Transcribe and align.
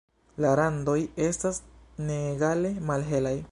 La 0.43 0.53
randoj 0.59 0.95
estas 1.27 1.61
neegale 2.09 2.75
malhelaj. 2.91 3.39